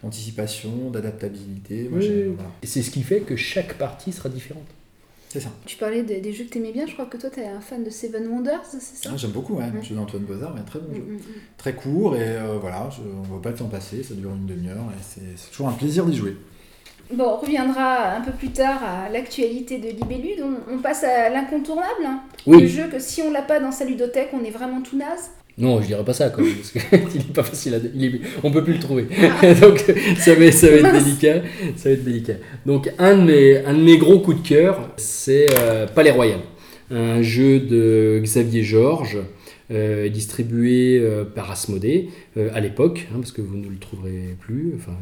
[0.02, 1.88] d'anticipation, d'adaptabilité.
[1.92, 2.50] Oui, voilà.
[2.62, 4.66] Et c'est ce qui fait que chaque partie sera différente.
[5.30, 5.50] C'est ça.
[5.66, 7.85] Tu parlais des, des jeux que t'aimais bien, je crois que toi t'es un fan
[7.85, 9.11] de Seven Wonders, c'est ça?
[9.12, 9.70] Ah, J'aime beaucoup, ouais.
[9.75, 11.02] Le jeu d'Antoine Bozard, mais très bon jeu.
[11.02, 11.20] Mm, mm, mm.
[11.58, 14.30] Très court et euh, voilà, je, on ne voit pas le temps passer, ça dure
[14.35, 16.35] une demi-heure et c'est c'est toujours un plaisir d'y jouer.
[17.12, 20.42] Bon, on reviendra un peu plus tard à l'actualité de Libellud.
[20.42, 22.04] On, on passe à l'incontournable.
[22.04, 22.20] hein.
[22.46, 24.96] Le Oui, jeu que si on l'a pas dans sa ludothèque, on est vraiment tout
[24.96, 25.30] naze.
[25.56, 26.80] non, je dirais pas ça quand même, parce qu'il
[27.20, 27.78] est pas facile à.
[27.78, 29.04] est- on peut plus le trouver.
[29.60, 29.78] Donc
[30.18, 31.40] ça va, ça va être délicat.
[31.76, 32.34] Ça va être délicat.
[32.66, 36.40] Donc un de mes, un de mes gros coups de cœur, c'est euh, Palais Royal.
[36.90, 39.18] Un jeu de Xavier Georges,
[39.70, 44.37] euh, distribué euh, par Asmodée euh, à l'époque, hein, parce que vous ne le trouverez
[44.40, 44.96] plus, enfin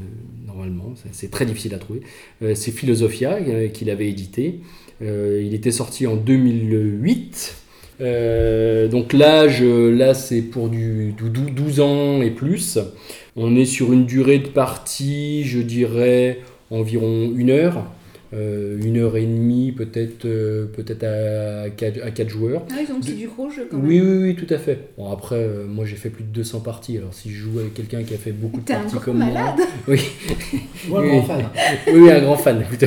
[0.47, 2.01] normalement, c'est- très difficile à trouver.
[2.55, 3.39] C'est Philosophia
[3.73, 4.61] qu'il avait édité.
[5.01, 7.55] Il était sorti en 2008.
[8.01, 12.79] Euh, donc l'âge, là, c'est pour du, du dou- 12 ans et plus.
[13.37, 17.85] On est sur une durée de partie, je dirais, environ une heure.
[18.37, 22.65] Euh, une heure et demie, peut-être euh, peut-être à 4, à quatre joueurs.
[22.71, 23.87] Ah oui, donc c'est du gros jeu quand même.
[23.87, 24.91] Oui, oui, oui, tout à fait.
[24.99, 27.73] Bon, après, euh, moi j'ai fait plus de 200 parties, alors si je joue avec
[27.73, 29.55] quelqu'un qui a fait beaucoup de un parties comme malade.
[29.57, 29.67] moi.
[29.89, 30.01] Oui,
[30.89, 31.09] Moi, Oui.
[31.09, 31.45] grand fan.
[31.87, 32.87] oui, oui, un grand fan plutôt.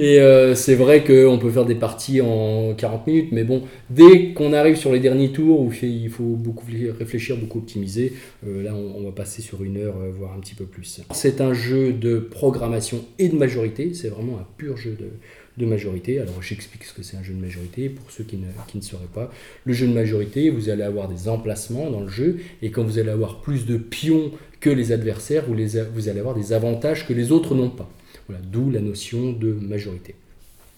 [0.00, 4.32] Et euh, c'est vrai qu'on peut faire des parties en 40 minutes, mais bon, dès
[4.32, 6.66] qu'on arrive sur les derniers tours où il faut beaucoup
[6.98, 8.12] réfléchir, beaucoup optimiser,
[8.46, 11.00] euh, là on, va passer sur une heure, euh, voire un petit peu plus.
[11.12, 16.18] C'est un jeu de programmation et de majorité, c'est vraiment un pur jeu de, majorité.
[16.18, 19.04] Alors j'explique ce que c'est un jeu de majorité pour ceux qui ne, qui sauraient
[19.12, 19.30] pas.
[19.64, 22.98] Le jeu de majorité, vous allez avoir des emplacements dans le jeu, et quand vous
[22.98, 27.32] allez avoir plus de pions que les adversaires, vous allez avoir des avantages que les
[27.32, 27.88] autres n'ont pas.
[28.28, 30.14] Voilà, d'où la notion de majorité.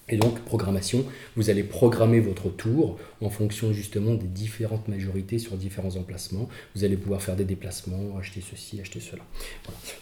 [0.09, 5.57] Et donc, programmation, vous allez programmer votre tour en fonction justement des différentes majorités sur
[5.57, 6.49] différents emplacements.
[6.77, 9.23] Vous allez pouvoir faire des déplacements, acheter ceci, acheter cela.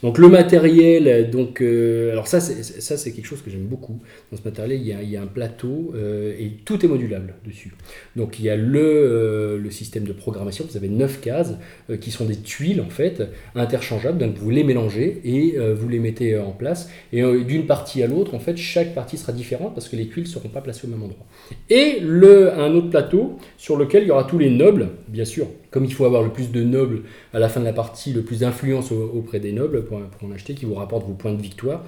[0.02, 3.98] Donc, le matériel, donc, euh, alors ça, c'est, quelque chose que j'aime beaucoup.
[4.30, 7.72] Dans ce matériel, il y a, un plateau euh, et tout est modulable dessus.
[8.14, 10.66] Donc, il y a le, euh, le système de programmation.
[10.68, 11.54] Vous avez neuf cases
[12.00, 13.22] qui sont des tuiles en fait
[13.54, 14.18] interchangeables.
[14.18, 16.90] Donc, vous les mélangez et vous les mettez en place.
[17.12, 20.24] Et d'une partie à l'autre, en fait, chaque partie sera différente parce que les tuiles
[20.24, 21.24] ne seront pas placées au même endroit.
[21.70, 25.46] Et le, un autre plateau sur lequel il y aura tous les nobles, bien sûr.
[25.70, 27.02] Comme il faut avoir le plus de nobles
[27.33, 30.33] à la fin de la partie, le plus d'influence au- auprès des nobles pour, en
[30.33, 31.85] acheter, qui vous rapportent vos points de victoire.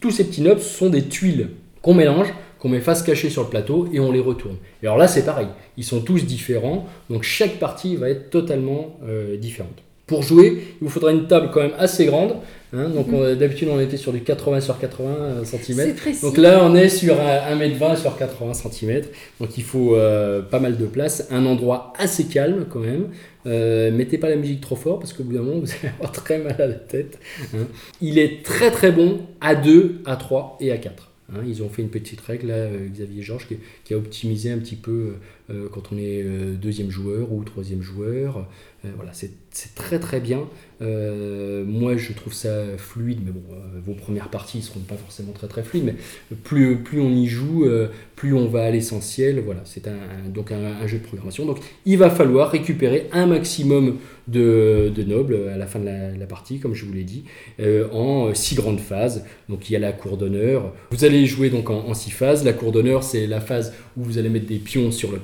[0.00, 1.48] Tous ces petits nobles sont des tuiles
[1.80, 4.56] qu'on mélange, qu'on met face cachée sur le plateau et on les retourne.
[4.82, 5.48] Et alors là, c'est pareil.
[5.76, 9.82] Ils sont tous différents, donc chaque partie va être totalement euh, différente.
[10.12, 12.34] Pour jouer, il vous faudra une table quand même assez grande.
[12.74, 12.88] hein.
[12.88, 13.34] donc Mhm.
[13.34, 15.60] d'habitude, on était sur du 80 sur 80 cm.
[15.76, 16.22] C'est précis.
[16.22, 19.02] Donc là, on est sur un 1m20 sur 80 cm.
[19.40, 23.08] Donc il faut euh, pas mal de place, un endroit assez calme quand même.
[23.46, 26.12] Euh, mettez pas la musique trop fort parce qu'au bout d'un moment, vous allez avoir
[26.12, 27.18] très mal à la tête.
[27.54, 27.66] hein.
[28.00, 31.10] Il est très très bon à 2, à 3 et à 4.
[31.34, 31.40] hein.
[31.46, 34.58] ils ont fait une petite règle, là, euh, Xavier Georges, qui, qui a optimisé un
[34.58, 35.12] petit peu euh,
[35.48, 38.46] quand on est euh, deuxième joueur ou troisième joueur.
[38.84, 39.30] Euh, voilà, c'est
[39.74, 40.48] très très bien.
[40.80, 45.32] Euh, moi, je trouve ça fluide, mais euh, vos premières parties ne seront pas forcément
[45.32, 45.94] très très fluides, mais
[46.42, 49.40] plus, plus on y joue, euh, plus on va à l'essentiel.
[49.40, 51.46] Voilà, c'est un, donc un, jeu de programmation.
[51.46, 56.58] Donc, il va falloir récupérer un maximum de, nobles à la fin de la, partie,
[56.58, 57.24] comme je vous l'ai dit,
[57.60, 59.24] euh, en six grandes phases.
[59.48, 60.72] Donc, il y a la cour d'honneur.
[60.90, 62.44] Vous allez jouer donc en, en six phases.
[62.44, 65.18] La cour d'honneur, c'est la phase où vous allez mettre des pions sur le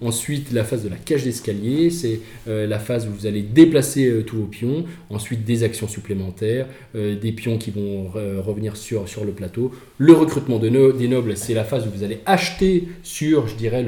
[0.00, 4.06] Ensuite, la phase de la cage d'escalier, c'est euh, la phase où vous allez déplacer
[4.08, 4.84] euh, tous vos pions.
[5.10, 9.72] Ensuite, des actions supplémentaires, euh, des pions qui vont re- revenir sur, le plateau.
[9.98, 13.82] Le recrutement des nobles, c'est la phase où vous allez acheter sur, je dirais,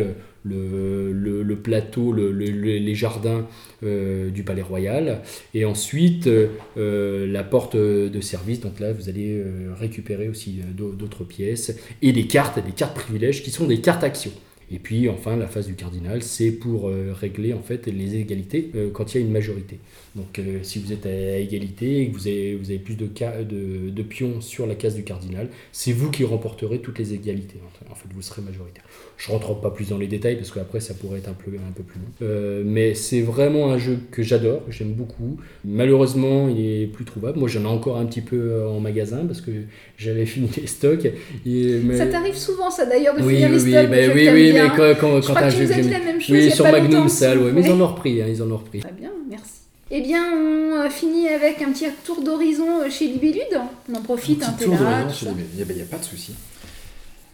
[0.44, 3.46] le, plateau, le- le- le- les jardins
[3.82, 5.20] du palais royal.
[5.54, 6.28] Et ensuite,
[6.76, 8.60] la porte de service.
[8.60, 9.42] Donc là, vous allez
[9.78, 11.76] récupérer aussi d'au- d'autres pièces.
[12.02, 14.32] Et des cartes, des cartes privilèges qui sont des cartes actions.
[14.70, 18.70] Et puis enfin, la phase du cardinal, c'est pour euh, régler en fait les égalités
[18.74, 19.78] euh, quand il y a une majorité.
[20.18, 23.08] Donc euh, si vous êtes à égalité et que vous avez, vous avez plus de,
[23.16, 27.14] ca- de, de pions sur la case du cardinal, c'est vous qui remporterez toutes les
[27.14, 27.56] égalités.
[27.90, 28.82] En fait, vous serez majoritaire.
[29.16, 31.72] Je rentre pas plus dans les détails parce qu'après ça pourrait être un peu, un
[31.72, 32.06] peu plus long.
[32.22, 35.38] Euh, mais c'est vraiment un jeu que j'adore, que j'aime beaucoup.
[35.64, 37.38] Malheureusement, il est plus trouvable.
[37.38, 39.50] Moi, j'en ai encore un petit peu euh, en magasin parce que
[39.96, 41.06] j'avais fini les stocks.
[41.46, 43.86] Et, mais- Ça t'arrive souvent, ça d'ailleurs, de oui, finir les oui, stocks.
[43.92, 44.64] je oui, oui, bien.
[44.64, 46.64] mais quand, quand, Je quand crois un que jeu nous la même chose Oui, sur
[46.64, 48.80] Magnum, ça, ouais, mais ils en ont repris, hein, ils en ont repris.
[48.80, 49.52] Très bien, merci.
[49.90, 53.60] Eh bien, on euh, finit avec un petit tour d'horizon euh, chez Libellude.
[53.90, 55.26] On en profite, un petit peu tour chez.
[55.56, 56.34] Il n'y a, pas de souci.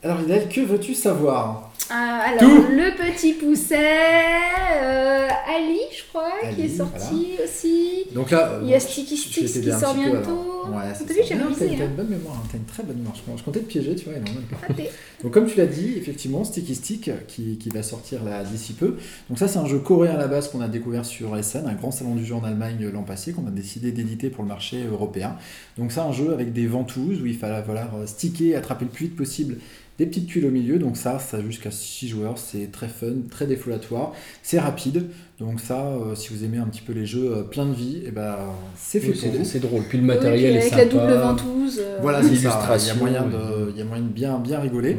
[0.05, 1.73] Alors, Hidel, que veux-tu savoir?
[1.89, 2.67] Ah, alors, Tout.
[2.71, 8.05] le petit pousset, euh, Ali, je crois, qui est sorti aussi.
[8.15, 10.55] Donc là, Il y a Sticky Sticks qui sort bientôt.
[10.69, 11.87] Ouais, T'as vu, j'ai révisé, T'as hein.
[11.89, 13.15] une bonne mémoire, hein, t'as une très bonne mémoire.
[13.17, 14.87] Je, comptais te piéger, tu vois, non, même.
[15.23, 18.97] Donc comme tu l'as dit, effectivement, Sticky Stick qui, qui va sortir là d'ici peu.
[19.29, 21.75] Donc ça c'est un jeu coréen à la base qu'on a découvert sur SN, un
[21.75, 24.49] grand salon du jeu en Allemagne euh, l'an passé qu'on a décidé d'éditer pour le
[24.49, 25.37] marché européen.
[25.79, 28.91] Donc c'est un jeu avec des ventouses où il fallait falloir euh, sticker, attraper le
[28.91, 29.57] plus vite possible
[29.99, 30.79] des petites tuiles au milieu.
[30.79, 35.07] Donc ça, ça jusqu'à 6 joueurs, c'est très fun, très défoulatoire, c'est rapide.
[35.39, 38.03] Donc ça, euh, si vous aimez un petit peu les jeux euh, plein de vie,
[38.07, 38.37] et ben
[38.77, 39.45] c'est fait Oui, pour vous.
[39.45, 39.83] c'est drôle.
[39.89, 40.85] Puis le Oui, puis matériel est avec sympa.
[40.85, 41.79] la double ventouse.
[41.81, 42.77] euh, Voilà, c'est ça.
[42.79, 44.97] Il y a moyen de, il y a moyen de bien, bien rigoler.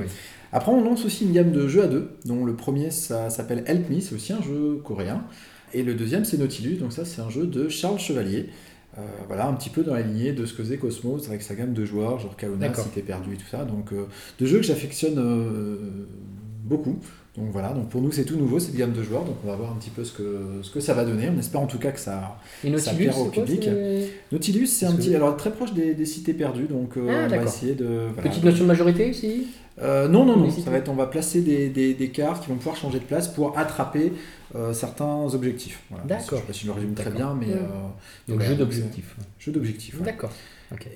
[0.53, 3.63] Après, on lance aussi une gamme de jeux à deux, dont le premier ça s'appelle
[3.67, 5.23] Help Me, c'est aussi un jeu coréen.
[5.73, 8.45] Et le deuxième, c'est Nautilus, donc ça, c'est un jeu de Charles Chevalier.
[8.97, 11.53] Euh, voilà, un petit peu dans la lignée de ce que faisait Cosmos avec sa
[11.55, 13.65] gamme de joueurs, genre Kaona, si t'es perdu et tout ça.
[13.65, 14.05] Donc, euh,
[14.39, 15.75] de jeux que j'affectionne euh,
[16.63, 16.97] beaucoup.
[17.38, 19.58] Donc voilà, donc pour nous, c'est tout nouveau cette gamme de joueurs, donc on va
[19.58, 20.23] voir un petit peu ce que,
[20.62, 21.29] ce que ça va donner.
[21.29, 22.38] On espère en tout cas que ça,
[22.77, 23.69] Ça plaira au quoi, public.
[24.31, 27.36] Nautilus, c'est un petit, alors très proche des, des cités perdues, donc euh, Ah, on
[27.36, 28.08] va essayer de.
[28.13, 28.29] voilà.
[28.29, 29.47] Petite notion de majorité aussi
[29.81, 30.49] Euh, non, non, non.
[30.49, 33.03] Ça va être, on va placer des, des- des cartes qui vont pouvoir changer de
[33.03, 34.13] place pour attraper
[34.55, 35.81] euh, certains objectifs.
[35.89, 36.05] Voilà.
[36.05, 36.25] D'accord.
[36.31, 37.59] Je sais pas si je le résume très bien, mais euh,
[38.29, 39.15] Donc jeu donc d'objectif.
[39.19, 39.99] c'est- Jeu d'objectifs.
[39.99, 40.05] ouais.
[40.05, 40.31] D'accord.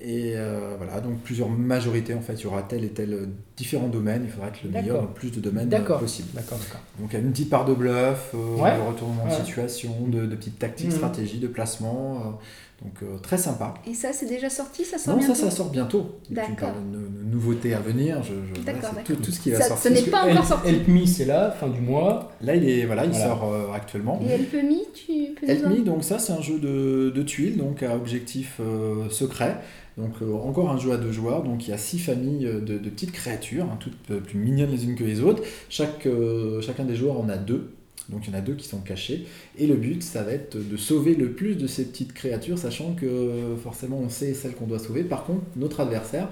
[0.04, 0.34] Et
[0.78, 2.34] voilà, donc plusieurs majorités en fait.
[2.34, 4.22] Il y aura tel et tel différents domaines.
[4.24, 6.28] Il faudra être le meilleur dans le plus de domaines possible.
[6.34, 6.80] D'accord, d'accord.
[6.98, 8.76] Donc il y a une petite part de bluff, Ouais.
[8.76, 10.96] de retournement de situation, de, de petites tactiques, Mhm.
[10.96, 12.38] stratégies, de placement.
[12.82, 13.74] Donc euh, très sympa.
[13.86, 16.18] Et ça, c'est déjà sorti Ça sort Non, bientôt ça, ça sort bientôt.
[16.30, 16.56] D'accord.
[16.70, 18.22] par une, une nouveauté à venir.
[18.22, 19.82] Je, je- voilà, D'accord, c'est tout, ce qui va Ça- sortir.
[19.82, 20.68] ça n'est pas encore Help- sorti.
[20.70, 22.32] Help Me, c'est là, fin du mois.
[22.40, 23.26] Là, il est, voilà, il Voilà.
[23.26, 24.18] sort euh, actuellement.
[24.26, 27.82] Et Helpemi, tu peux Help Me, donc ça, c'est un jeu de, de tuiles, donc
[27.82, 29.56] à objectif euh, secret.
[29.98, 31.42] Donc euh, encore un jeu à deux joueurs.
[31.42, 34.84] Donc il y a six familles de, de petites créatures, hein, toutes plus mignonnes les
[34.84, 35.42] unes que les autres.
[35.68, 37.72] Chaque, euh, chacun des joueurs en a deux.
[38.10, 39.26] Donc il y en a deux qui sont cachés.
[39.56, 42.94] Et le but, ça va être de sauver le plus de ces petites créatures, sachant
[42.94, 45.04] que forcément on sait celles qu'on doit sauver.
[45.04, 46.28] Par contre, notre adversaire,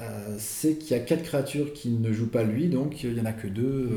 [0.00, 3.20] euh, c'est qu'il y a quatre créatures qui ne jouent pas lui, donc il n'y
[3.20, 3.62] en a que deux.
[3.62, 3.88] euh,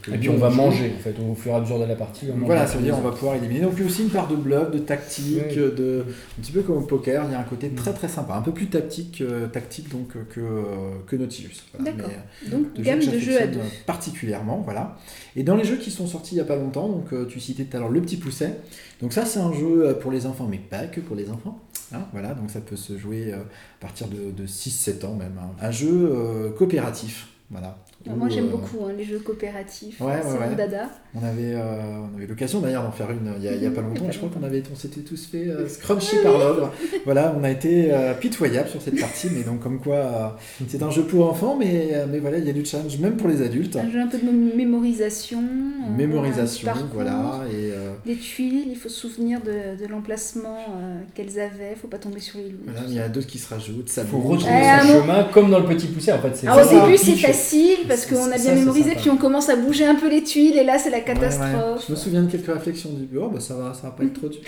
[0.00, 0.56] que Et lui, puis on va joue.
[0.56, 2.26] manger, en fait, au fur et à mesure de la partie.
[2.34, 3.60] on Voilà, ça veut dire on va pouvoir éliminer.
[3.60, 6.04] Donc il y a aussi une part de bluff, de tactique, de
[6.38, 7.24] un petit peu comme au poker.
[7.28, 7.74] Il y a un côté Mm.
[7.74, 10.64] très très sympa, un peu plus tactique, euh, tactique donc euh, que, euh,
[11.06, 11.62] que Nautilus.
[11.76, 11.92] Voilà.
[11.92, 12.10] D'accord.
[12.44, 13.58] Mais, Donc, euh, gamme de jeux à deux.
[13.58, 14.96] euh, Particulièrement, voilà.
[15.36, 17.40] Et dans les jeux qui sont sortis il n'y a pas longtemps, donc euh, tu
[17.40, 18.56] citais tout à l'heure le petit pousset.
[19.02, 21.58] Donc ça c'est un jeu euh, pour les enfants, mais pas que pour les enfants.
[21.94, 22.06] Hein.
[22.12, 25.38] voilà, donc ça peut se jouer euh, à partir de, de 6-7 ans même.
[25.40, 25.50] hein.
[25.60, 27.28] Un jeu euh, coopératif.
[27.50, 27.76] Voilà.
[28.10, 30.00] Moi, j'aime euh, beaucoup hein, les jeux coopératifs.
[30.00, 30.54] Ouais, ouais, c'est mon ouais.
[30.56, 30.88] dada.
[31.14, 33.80] on avait, euh, on avait l'occasion d'ailleurs d'en faire une il y a, il pas
[33.80, 34.10] longtemps.
[34.10, 36.72] Je crois qu'on avait, on s'était tous fait euh, scruncher par l'ogre.
[37.04, 40.28] Voilà, on a été euh, pitoyable sur cette partie, mais donc comme quoi euh,
[40.68, 43.16] c'est un jeu pour enfants, mais, euh, mais voilà, il y a du challenge même
[43.16, 43.76] pour les adultes.
[43.76, 45.38] Un jeu un peu de mé- mémorisation.
[45.40, 50.56] euh, Mémorisation, parcours, voilà, et euh, Des tuiles, il faut se souvenir de, de l'emplacement
[50.56, 52.58] euh, qu'elles avaient, faut pas tomber sur les loups.
[52.64, 55.24] voilà, il y a deux qui se rajoutent, ça Il faut retrouver Eh, son chemin
[55.32, 56.34] comme dans le petit poussé en fait.
[56.36, 59.56] c'est Alors au début c'est facile parce qu'on a bien mémorisé, puis on commence à
[59.56, 61.14] bouger un peu les tuiles, et là c'est la Ouais, ouais.
[61.14, 61.84] catastrophe.
[61.86, 64.14] Je me souviens de quelques réflexions du bureau, bah, ça va, ça va pas être
[64.14, 64.40] trop dur.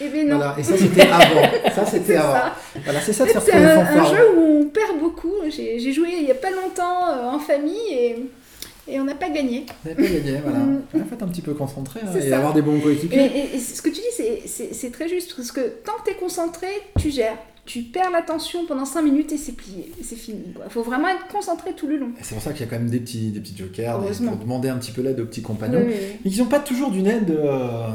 [0.00, 0.36] Et bien non.
[0.36, 1.74] Voilà, et ça c'était avant.
[1.74, 2.32] Ça c'était C'est avant.
[2.32, 2.54] ça.
[2.84, 5.32] Voilà, c'est ça de faire C'est un, jeu où on perd beaucoup.
[5.50, 8.16] J'ai joué il y a pas longtemps euh, en famille et,
[8.86, 9.66] et on n'a pas gagné.
[9.84, 10.58] Vous n'avez pas gagné, voilà.
[10.94, 12.36] Il faut être un petit peu concentré hein, et ça.
[12.36, 13.18] avoir des bons coéquipiers.
[13.52, 16.18] et- et ce que tu dis, c'est très juste parce que tant que tu es
[16.18, 16.68] concentré,
[17.00, 17.36] tu gères.
[17.68, 20.38] Tu perds l'attention pendant 5 minutes et c'est plié, c'est fini.
[20.64, 22.08] Il faut vraiment être concentré tout le long.
[22.22, 24.36] C'est pour ça qu'il y a quand même des petits, des petits jokers des- pour
[24.36, 25.80] demander un petit peu l'aide aux petits compagnons.
[25.80, 26.16] Oui, oui, oui.
[26.24, 27.88] Mais qui n'ont pas toujours d'une aide euh,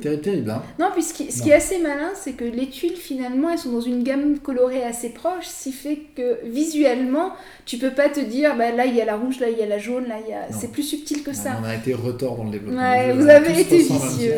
[0.00, 0.50] terrible, terrible.
[0.50, 0.62] hein.
[0.78, 1.44] Non, puis ce qui, ce Non.
[1.44, 4.84] qui est assez malin, c'est que les tuiles, finalement, elles sont dans une gamme colorée
[4.84, 7.32] assez proche, ce qui fait que visuellement,
[7.66, 9.62] tu peux pas te dire, bah, là il y a la rouge, là il y
[9.62, 10.42] a la jaune, là il y a...
[10.56, 11.58] C'est plus subtil que ça.
[11.60, 12.80] On a été retors dans le développement.
[12.80, 14.34] Ouais, jeu, vous voilà, avez été vicieux.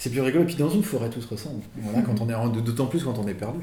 [0.00, 0.44] C'est plus rigolo.
[0.44, 1.60] Et puis dans une forêt, tout se ressemble.
[1.76, 3.58] Voilà, quand on est d'autant plus quand on est perdu.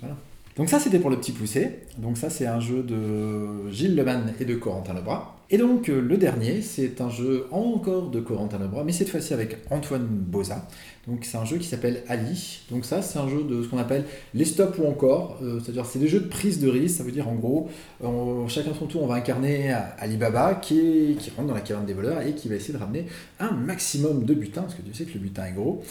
[0.00, 0.16] Voilà.
[0.56, 1.80] Donc ça, c'était pour le petit poussé.
[1.98, 5.36] Donc ça, c'est un jeu de Gilles Leman et de Corentin Lebras.
[5.54, 9.34] Et donc euh, le dernier, c'est un jeu encore de Corentin Lebras, mais cette fois-ci
[9.34, 10.66] avec Antoine Boza.
[11.06, 12.60] Donc c'est un jeu qui s'appelle Ali.
[12.70, 15.38] Donc ça, c'est un jeu de ce qu'on appelle les stops ou encore.
[15.42, 16.96] Euh, C'est-à-dire c'est des jeux de prise de risque.
[16.96, 17.68] Ça veut dire en gros,
[18.02, 21.84] on- chacun son tour, on va incarner Alibaba qui, est- qui rentre dans la caverne
[21.84, 23.04] des voleurs et qui va essayer de ramener
[23.38, 25.82] un maximum de butin, parce que tu sais que le butin est gros.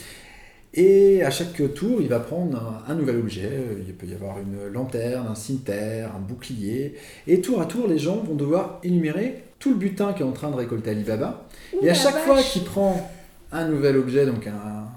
[0.73, 3.49] Et à chaque tour, il va prendre un, un nouvel objet.
[3.51, 6.95] Euh, Il peut y avoir une lanterne, un cimetière, un bouclier.
[7.27, 10.51] Et tour à tour, les gens vont devoir énumérer tout le butin qu'est en train
[10.51, 11.45] de récolter Alibaba.
[11.73, 13.09] Ouh Et à chaque fois qu'il prend
[13.53, 14.87] un nouvel objet, donc un,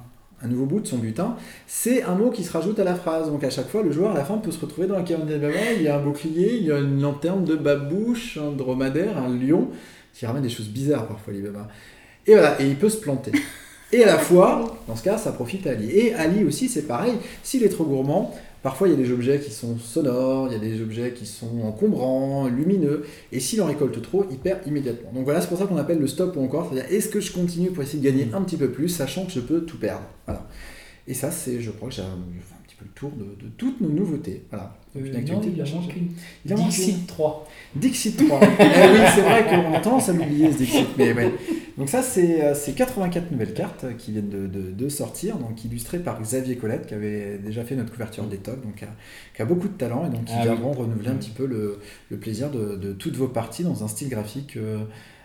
[0.42, 3.31] un nouveau bout de son butin, c'est un mot qui se rajoute à la phrase.
[3.31, 5.29] Donc à chaque fois, le joueur à la fin peut se retrouver dans la caverne
[5.29, 5.72] d'Alibaba.
[5.77, 9.29] Il y a un bouclier, il y a une lanterne de babouche, un dromadaire, un
[9.29, 9.68] lion,
[10.12, 11.68] qui ramène des choses bizarres parfois Alibaba.
[12.27, 13.33] Et voilà, et il peut se planter.
[13.92, 15.90] Et à la fois, dans ce cas, ça profite à Ali.
[15.90, 17.12] Et Ali aussi, c'est pareil.
[17.42, 20.57] S'il est trop gourmand, parfois il y a des objets qui sont sonores, il y
[20.57, 23.05] a des objets qui sont encombrants, lumineux.
[23.31, 25.12] Et s'il en récolte trop, il perd immédiatement.
[25.12, 26.70] Donc voilà, c'est pour ça qu'on appelle le stop ou encore.
[26.72, 29.33] C'est-à-dire, est-ce que je continue pour essayer de gagner un petit peu plus, sachant que
[29.33, 30.07] je peux tout perdre?
[30.24, 30.48] Voilà.
[31.07, 33.50] Et ça, c'est, je crois que j'ai fait un petit peu le tour de, de
[33.59, 34.44] toutes nos nouveautés.
[34.48, 34.74] Voilà.
[34.96, 36.57] Euh, non, il manque une.
[36.57, 37.48] Dixit 3.
[37.77, 38.40] Dixit 3.
[38.42, 40.87] eh oui, c'est vrai qu'on a tendance à l'oublier ce Dixit.
[40.96, 41.33] Mais ouais.
[41.76, 45.38] Donc ça, c'est euh, c'est 84 nouvelles cartes euh, qui viennent de, de- de sortir,
[45.38, 48.84] donc illustrées par Xavier Colette, qui avait déjà fait notre couverture des tocs, donc qui
[48.84, 48.88] a,
[49.34, 50.74] qui a beaucoup de talent et donc qui Ah viendront oui.
[50.74, 54.08] renouveler un petit peu le, le plaisir de, de toutes vos parties dans un style
[54.08, 54.84] graphique euh,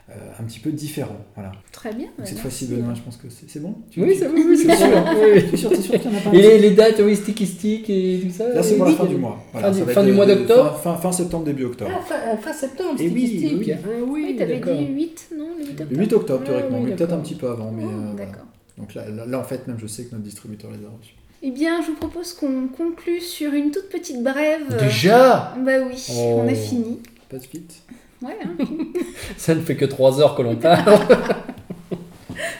[0.09, 1.15] euh, un petit peu différent.
[1.35, 1.51] Voilà.
[1.71, 2.07] Très bien.
[2.07, 2.65] Donc ouais, cette fois-ci.
[2.67, 4.77] Benoît, je pense que c'est c'est bon Tu- Oui, tu- ça oui, c'est sûr.
[4.77, 5.57] sûr Oui, oui.
[5.57, 8.31] sûr, qu'il y en a pas Et les, les dates, oui, sticky stick et tout
[8.31, 8.47] ça.
[8.49, 9.37] Là, c'est pour la fin du mois.
[9.53, 11.91] Fin du- fin mois d'octobre fin, fin, fin septembre, début octobre.
[11.93, 13.59] Ah, fin, fin septembre, Eh sticky oui, stick.
[13.59, 13.71] oui.
[13.73, 14.77] Ah oui, Oui, t'avais d'accord.
[14.77, 17.19] dit 8, non Le 8 Le octobre 8 octobre, Ah théoriquement, oui, mais peut-être un
[17.19, 17.71] petit peu avant.
[17.71, 18.25] Mais, Oh, euh, voilà.
[18.25, 18.45] D'accord.
[18.77, 21.13] Donc là, là, là, en fait, même, je sais que notre distributeur les a reçus.
[21.41, 24.77] Eh bien, je vous propose qu'on conclue sur une toute petite brève.
[24.79, 25.55] Déjà?
[25.65, 26.41] Bah oui, Oh.
[26.43, 26.99] on a fini.
[27.29, 27.81] Pas de vite.
[28.21, 28.55] Ouais, hein.
[29.37, 30.99] Ça ne fait que 3 heures que l'on parle.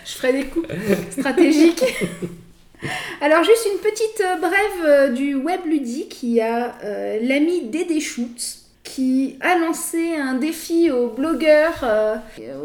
[0.05, 0.67] je ferai des coups
[1.11, 1.83] stratégiques.
[3.21, 6.23] Alors, juste une petite euh, brève euh, du web ludique.
[6.23, 12.15] Il y a euh, l'ami Dédé Schutz qui a lancé un défi aux blogueurs, euh,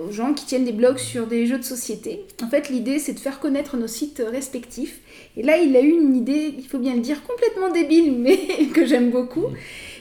[0.07, 2.24] aux gens qui tiennent des blogs sur des jeux de société.
[2.42, 5.00] En fait, l'idée, c'est de faire connaître nos sites respectifs.
[5.37, 8.38] Et là, il a eu une idée, il faut bien le dire, complètement débile, mais
[8.74, 9.48] que j'aime beaucoup,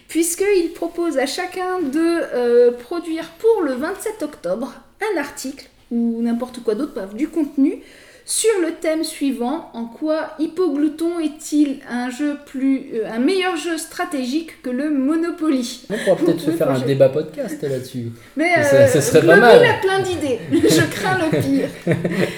[0.07, 6.63] puisqu'il propose à chacun de euh, produire pour le 27 octobre un article, ou n'importe
[6.63, 7.81] quoi d'autre, du contenu,
[8.25, 13.77] sur le thème suivant, en quoi Hippoglouton est-il un jeu plus, euh, un meilleur jeu
[13.77, 15.81] stratégique que le Monopoly?
[15.89, 18.11] On pourra peut-être se faire un débat podcast là-dessus.
[18.37, 19.65] Mais Ça- euh, ça serait le pas mal.
[19.65, 20.39] A plein d'idées.
[20.51, 21.67] Je crains le pire.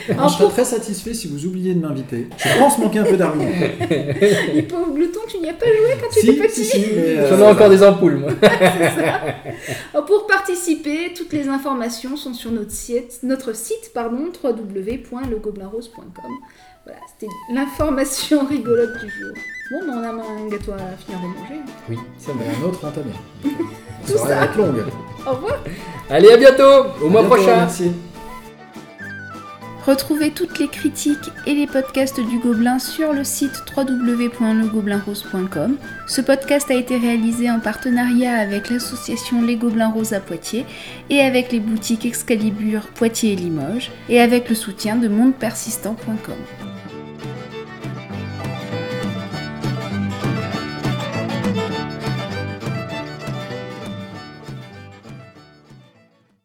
[0.10, 2.28] Alors, je serais pour très satisfait si vous oubliez de m'inviter.
[2.38, 3.46] Je pense manquer un peu d'arguments.
[4.56, 7.30] Hippoglouton, tu n'y as pas joué quand tu si, étais petit si, si, mais, euh,
[7.30, 8.32] J'en ai encore des ampoules, moi.
[9.94, 14.30] Alors, Pour participer, toutes les informations sont sur notre site, notre site pardon,
[16.86, 19.34] Voilà, c'était l'information rigolote du jour.
[19.72, 21.62] Bon, ben, on a un gâteau à finir de manger.
[21.90, 23.12] Oui, c'est mais un autre entamé.
[24.08, 24.46] Tout Ça va ça.
[24.46, 24.84] être longue.
[25.26, 25.58] Au revoir
[26.10, 26.64] Allez, à bientôt
[27.02, 27.92] Au mois bientôt, prochain Merci.
[29.86, 35.78] Retrouvez toutes les critiques et les podcasts du Gobelin sur le site www.legoblinrose.com.
[36.08, 40.66] Ce podcast a été réalisé en partenariat avec l'association Les Gobelins Roses à Poitiers
[41.12, 46.34] et avec les boutiques Excalibur Poitiers et Limoges et avec le soutien de mondepersistant.com.